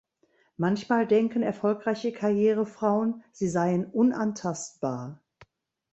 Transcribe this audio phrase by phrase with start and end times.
[0.57, 5.21] Manchmal denken erfolgreiche Karrierefrauen, sie seien unantastbar.